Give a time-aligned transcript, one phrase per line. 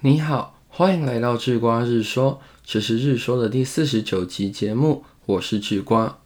[0.00, 6.18] 你好，欢迎来到智瓜日说，这是日说的第四十九集节目，我是智瓜。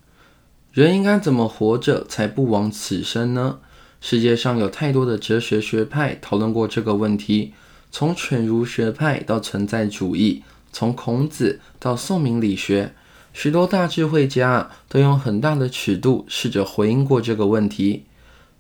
[0.73, 3.61] 人应该怎么活着才不枉此生呢？
[3.99, 7.55] 世界上有太多的哲学学派讨论过这个问题，
[7.91, 12.93] 从犬儒学派到存在主义，从孔子到宋明理学，
[13.33, 18.05] 许多大智慧家都用很大的尺度试着回应过这个问题。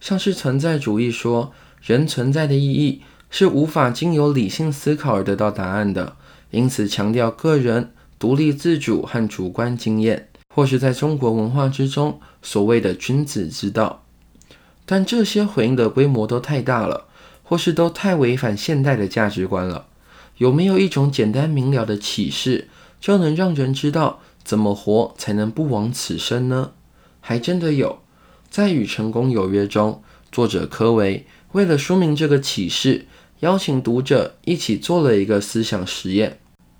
[0.00, 1.52] 像是存在主义说，
[1.82, 3.02] 人存在的意义。
[3.32, 6.16] 是无法经由理性思考而得到答案的，
[6.50, 14.04] 因此强调个人独立自主和主观经验，或是在中国文化之中所谓的君子之道。
[14.84, 17.06] 但这些回应的规模都太大了，
[17.42, 19.86] 或是都太违反现代的价值观了。
[20.36, 22.68] 有没有一种简单明了的启示，
[23.00, 26.72] 就能让人知道怎么活才能不枉此生呢？
[27.22, 28.00] 还真的有，
[28.50, 33.06] 在《与成功有约》中，作者科维为了说明这个启示。
[33.42, 36.38] 邀请读者一起做了一个思想实验。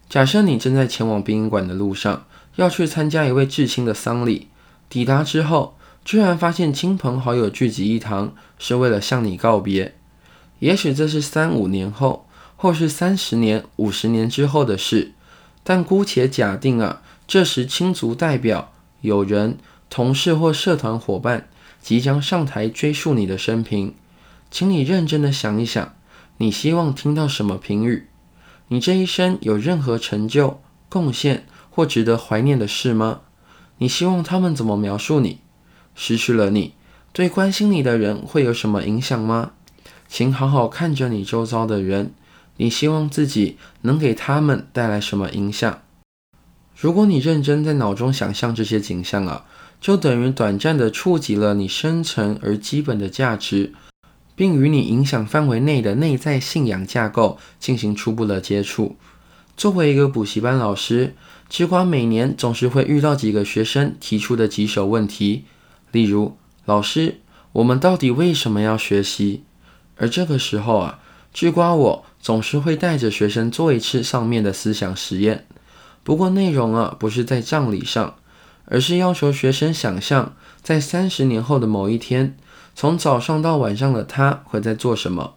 [0.08, 4.46] 假设你正在前往殡仪馆的路上，要去参加一位至亲的丧礼。
[4.88, 9.96] 抵达之后，居然发现亲朋好友聚集一堂，是为了向你告别。
[10.60, 15.14] 也许这是三五年后，或是三十年、五十年之后的事。
[15.64, 19.58] 但姑且假定啊，这时亲族代表、友人、
[19.90, 21.48] 同事或社团伙伴
[21.80, 23.94] 即将上台追述你的生平，
[24.48, 25.92] 请你认真的想一想。
[26.42, 28.08] 你希望听到什么评语？
[28.66, 33.20] 你这一生有任何成就、贡献或值得怀念的事吗？
[33.78, 35.38] 你希望他们怎么描述你？
[35.94, 36.74] 失去了你，
[37.12, 39.52] 对关心你的人会有什么影响吗？
[40.08, 42.12] 请好好看着你周遭的人，
[42.56, 45.82] 你希望自己能给他们带来什么影响？
[46.74, 49.44] 如果你认真在脑中想象这些景象啊，
[49.80, 53.72] 就等于短暂的触及了你深层而基本的价值。
[54.34, 58.96] 并与你影响范围内的内在信仰架构进行初步的接触。
[59.56, 61.14] 作为一个补习班老师，
[61.48, 65.44] 智瓜每年总是会遇到几个学生提出的棘手问题，
[65.90, 67.20] 例如：“老师，
[67.52, 69.44] 我们到底为什么要学习？”
[69.98, 70.98] 而这个时候啊，
[71.34, 75.46] 智瓜我总是会带着学生做一次上面的思想实验。
[76.02, 78.16] 不过内容啊，不是在葬礼上，
[78.64, 82.36] 而是要求学生想象在三十年后的某一天。
[82.74, 85.34] 从早上到晚上的他会在做什么？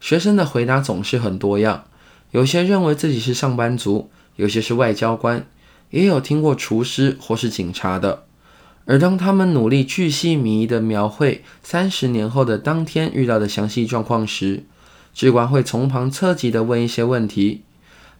[0.00, 1.84] 学生的回答总是很多样，
[2.30, 5.46] 有些认为自己是上班族，有些是外交官，
[5.90, 8.24] 也有听过厨师或是警察的。
[8.84, 14.64] 而当他们努力巨细靡遗地描绘三十年后的当天遇到的详细状况时，
[15.12, 17.62] 智管会从旁侧击地问一些问题，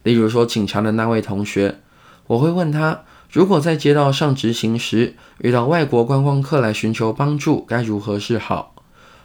[0.03, 1.79] 例如说警察的那位同学，
[2.27, 3.03] 我会问他。
[3.33, 8.75] 如果在街道上执行时遇到外国观光客来寻求帮助，该如何是好？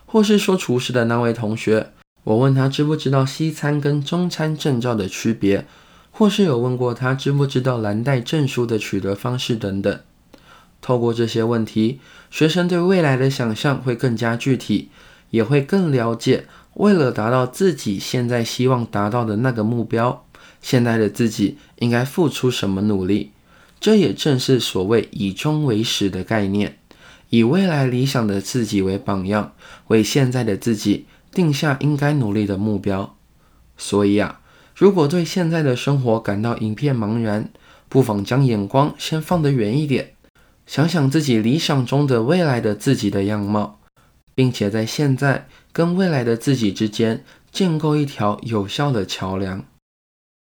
[0.06, 1.92] 或是说厨师的那位同学，
[2.24, 5.66] 我问他知不知道西餐跟中餐证照的区别，
[6.10, 10.00] 或是有问过他知不知道蓝带证书的取得方式等等。
[10.80, 14.88] 透过这些问题，学生对未来的想象会更加具体，
[15.28, 20.24] 也会更了解为了达到自己现在希望达到的那个目标，
[20.62, 23.32] 现在的自己应该付出什么努力。
[23.80, 26.78] 这也正是所谓以终为始的概念，
[27.30, 29.52] 以未来理想的自己为榜样，
[29.86, 33.16] 为现在的自己定下应该努力的目标。
[33.76, 34.40] 所以啊，
[34.74, 37.50] 如果对现在的生活感到一片茫然，
[37.88, 40.14] 不妨将眼光先放得远一点，
[40.66, 43.78] 想想自己理想中的未来的自己的样貌，
[44.34, 49.64] 并且在现在跟未来的自己之间建构一条有效的桥梁。